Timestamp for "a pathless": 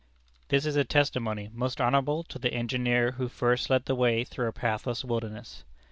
4.47-5.05